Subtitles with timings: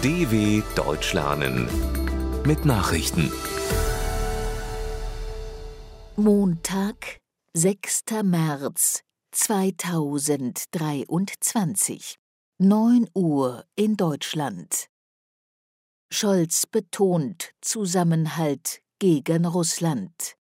[0.00, 1.68] DW Deutsch lernen
[2.46, 3.32] mit Nachrichten.
[6.14, 7.18] Montag,
[7.54, 8.04] 6.
[8.22, 12.14] März 2023,
[12.58, 14.86] 9 Uhr in Deutschland.
[16.12, 20.36] Scholz betont Zusammenhalt gegen Russland.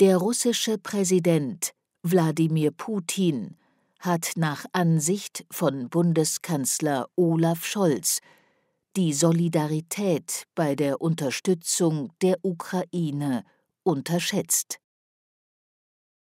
[0.00, 1.72] Der russische Präsident
[2.02, 3.56] Wladimir Putin
[4.04, 8.20] hat nach Ansicht von Bundeskanzler Olaf Scholz
[8.96, 13.44] die Solidarität bei der Unterstützung der Ukraine
[13.82, 14.78] unterschätzt.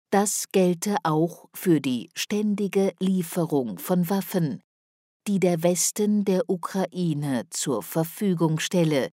[0.09, 4.62] Das gelte auch für die ständige Lieferung von Waffen,
[5.28, 9.09] die der Westen der Ukraine zur Verfügung stelle,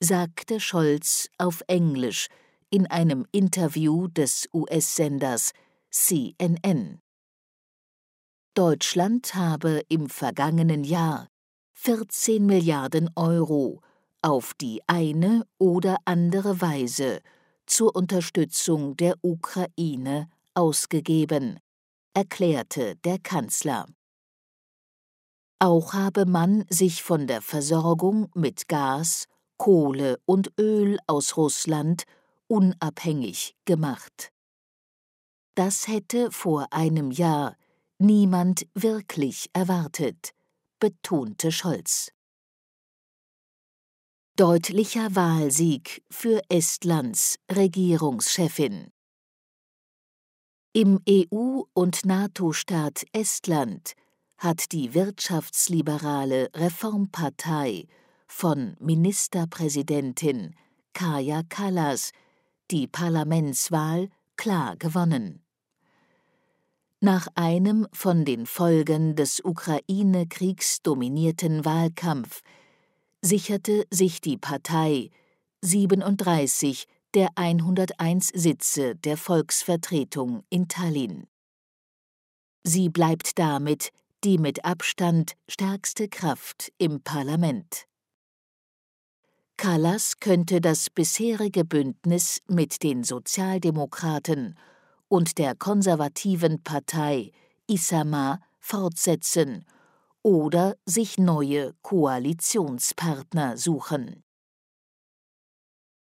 [0.00, 2.28] sagte Scholz auf Englisch
[2.70, 5.52] in einem Interview des US-Senders
[5.90, 7.00] CNN.
[8.54, 11.28] Deutschland habe im vergangenen Jahr
[11.72, 13.80] 14 Milliarden Euro
[14.20, 17.22] auf die eine oder andere Weise
[17.64, 21.60] zur Unterstützung der Ukraine ausgegeben,
[22.12, 23.86] erklärte der Kanzler.
[25.58, 32.04] Auch habe man sich von der Versorgung mit Gas, Kohle und Öl aus Russland
[32.48, 34.30] unabhängig gemacht.
[35.54, 37.56] Das hätte vor einem Jahr
[38.02, 40.32] niemand wirklich erwartet,
[40.78, 42.10] betonte Scholz.
[44.36, 48.90] Deutlicher Wahlsieg für Estlands Regierungschefin.
[50.74, 53.92] Im EU- und NATO-Staat Estland
[54.38, 57.86] hat die wirtschaftsliberale Reformpartei
[58.26, 60.56] von Ministerpräsidentin
[60.94, 62.10] Kaja Kallas
[62.70, 65.41] die Parlamentswahl klar gewonnen.
[67.04, 72.42] Nach einem von den Folgen des Ukraine-Kriegs dominierten Wahlkampf
[73.20, 75.10] sicherte sich die Partei
[75.62, 81.26] 37 der 101 Sitze der Volksvertretung in Tallinn.
[82.62, 83.90] Sie bleibt damit
[84.22, 87.88] die mit Abstand stärkste Kraft im Parlament.
[89.56, 94.56] Kallas könnte das bisherige Bündnis mit den Sozialdemokraten
[95.12, 97.32] und der konservativen Partei
[97.66, 99.66] Isama fortsetzen
[100.22, 104.24] oder sich neue Koalitionspartner suchen.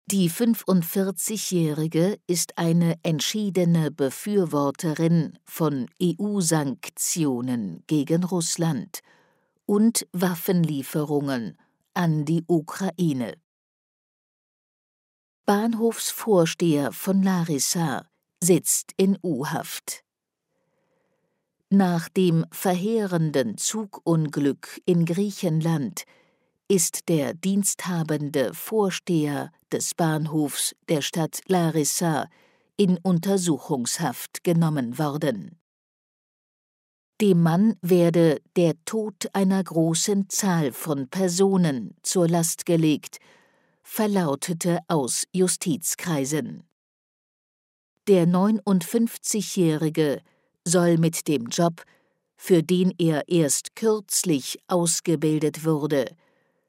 [0.05, 9.01] Die 45-Jährige ist eine entschiedene Befürworterin von EU-Sanktionen gegen Russland
[9.65, 11.57] und Waffenlieferungen
[11.95, 13.33] an die Ukraine.
[15.47, 18.10] Bahnhofsvorsteher von Larissa
[18.43, 20.03] sitzt in U-Haft.
[21.71, 26.05] Nach dem verheerenden Zugunglück in Griechenland
[26.67, 32.29] ist der diensthabende Vorsteher des Bahnhofs der Stadt Larissa
[32.77, 35.61] in Untersuchungshaft genommen worden.
[37.21, 43.19] Dem Mann werde der Tod einer großen Zahl von Personen zur Last gelegt,
[43.83, 46.70] verlautete aus Justizkreisen.
[48.11, 50.21] Der 59-Jährige
[50.65, 51.85] soll mit dem Job,
[52.37, 56.17] für den er erst kürzlich ausgebildet wurde,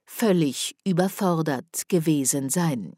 [0.06, 2.96] völlig überfordert gewesen sein.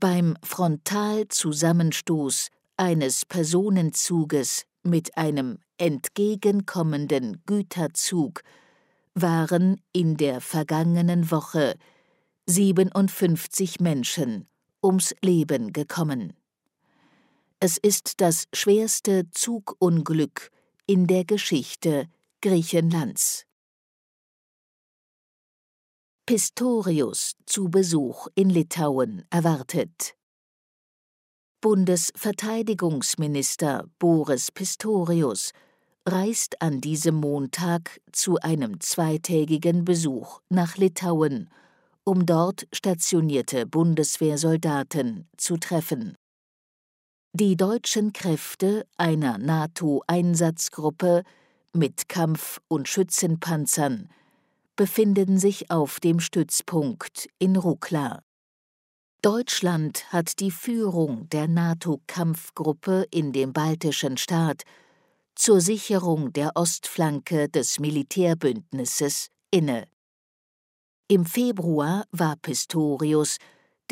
[0.00, 8.42] Beim Frontalzusammenstoß eines Personenzuges mit einem entgegenkommenden Güterzug
[9.14, 11.74] waren in der vergangenen Woche
[12.44, 14.46] 57 Menschen
[14.82, 16.34] ums Leben gekommen.
[17.64, 20.50] Es ist das schwerste Zugunglück
[20.86, 22.08] in der Geschichte
[22.40, 23.46] Griechenlands.
[26.26, 30.16] Pistorius zu Besuch in Litauen erwartet.
[31.60, 35.52] Bundesverteidigungsminister Boris Pistorius
[36.04, 41.48] reist an diesem Montag zu einem zweitägigen Besuch nach Litauen,
[42.02, 46.16] um dort stationierte Bundeswehrsoldaten zu treffen.
[47.34, 51.22] Die deutschen Kräfte einer NATO-Einsatzgruppe
[51.72, 54.10] mit Kampf- und Schützenpanzern
[54.76, 58.22] befinden sich auf dem Stützpunkt in Rukla.
[59.22, 64.64] Deutschland hat die Führung der NATO-Kampfgruppe in dem baltischen Staat
[65.34, 69.86] zur Sicherung der Ostflanke des Militärbündnisses inne.
[71.08, 73.38] Im Februar war Pistorius,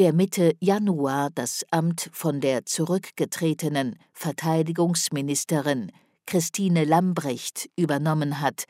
[0.01, 5.93] der Mitte Januar das Amt von der zurückgetretenen Verteidigungsministerin
[6.25, 8.65] Christine Lambrecht übernommen hat,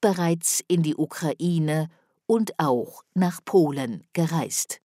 [0.00, 1.88] bereits in die Ukraine
[2.26, 4.78] und auch nach Polen gereist.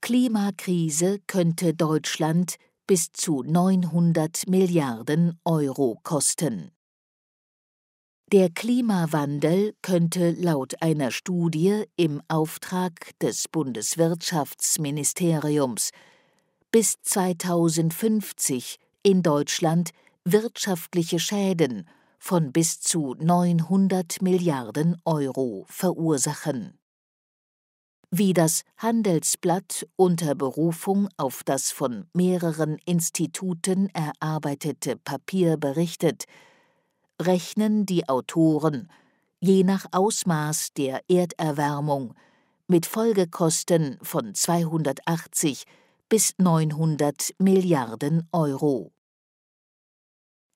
[0.00, 2.56] Klimakrise könnte Deutschland
[2.86, 6.70] bis zu 900 Milliarden Euro kosten.
[8.32, 15.90] Der Klimawandel könnte laut einer Studie im Auftrag des Bundeswirtschaftsministeriums
[16.72, 19.90] bis 2050 in Deutschland
[20.24, 21.88] wirtschaftliche Schäden
[22.18, 26.80] von bis zu 900 Milliarden Euro verursachen.
[28.10, 36.24] Wie das Handelsblatt unter Berufung auf das von mehreren Instituten erarbeitete Papier berichtet,
[37.20, 38.90] rechnen die Autoren,
[39.40, 42.14] je nach Ausmaß der Erderwärmung,
[42.68, 45.64] mit Folgekosten von 280
[46.08, 48.92] bis 900 Milliarden Euro.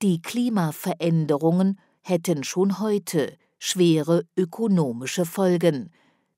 [0.02, 5.92] Die Klimaveränderungen hätten schon heute schwere ökonomische Folgen,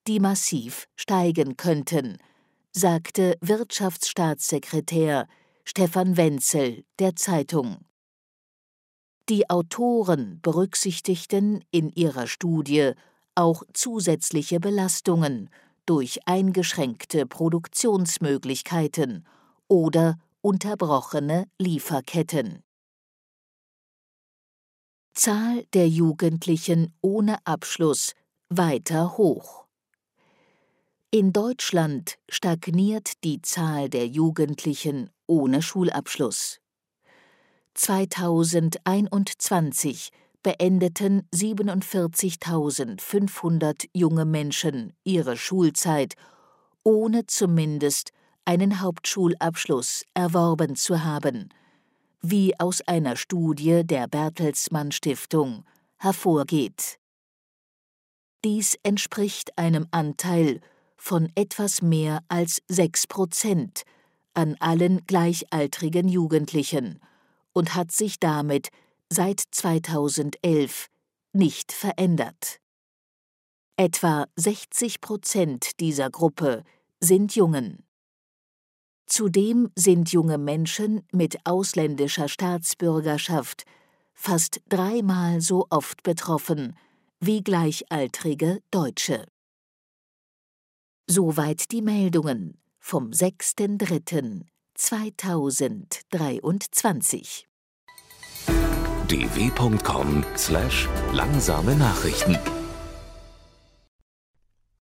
[0.09, 2.19] die massiv steigen könnten,
[2.73, 5.29] sagte Wirtschaftsstaatssekretär
[5.65, 7.79] Stefan Wenzel der Zeitung.
[9.33, 12.93] Die Autoren berücksichtigten in ihrer Studie
[13.35, 15.49] auch zusätzliche Belastungen
[15.87, 19.27] durch eingeschränkte Produktionsmöglichkeiten
[19.69, 22.63] oder unterbrochene Lieferketten.
[25.15, 28.13] Zahl der Jugendlichen ohne Abschluss
[28.51, 29.65] weiter hoch.
[31.11, 36.62] In Deutschland stagniert die Zahl der Jugendlichen ohne Schulabschluss.
[37.75, 40.11] 2021
[40.43, 46.15] beendeten 47.500 junge Menschen ihre Schulzeit,
[46.85, 48.13] ohne zumindest
[48.45, 51.51] einen Hauptschulabschluss erworben zu haben,
[52.21, 55.65] wie aus einer Studie der Bertelsmann Stiftung
[55.97, 56.99] hervorgeht.
[58.45, 60.61] Dies entspricht einem Anteil
[60.97, 63.83] von etwas mehr als sechs Prozent
[64.35, 66.99] an allen gleichaltrigen Jugendlichen
[67.53, 68.69] und hat sich damit
[69.09, 70.87] seit 2011
[71.33, 72.59] nicht verändert.
[73.77, 76.63] Etwa 60 Prozent dieser Gruppe
[77.01, 77.85] sind Jungen.
[79.07, 83.65] Zudem sind junge Menschen mit ausländischer Staatsbürgerschaft
[84.15, 86.77] fast dreimal so oft betroffen
[87.21, 89.27] wie gleichaltrige Deutsche.
[91.07, 93.13] Soweit die Meldungen vom
[94.83, 97.45] 6.3.2023
[99.09, 102.62] dw.com/langsame Nachrichten